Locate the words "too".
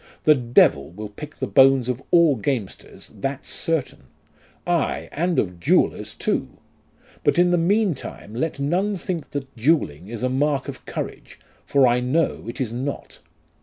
6.15-6.57